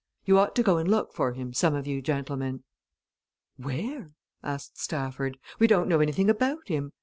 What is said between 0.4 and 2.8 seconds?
to go and look for him, some of you gentlemen."